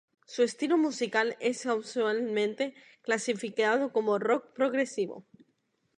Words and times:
Su 0.25 0.41
estilo 0.41 0.79
musical 0.79 1.37
es 1.39 1.63
usualmente 1.67 2.73
clasificado 3.03 3.93
como 3.93 4.17
rock 4.17 4.47
progresivo. 4.55 5.27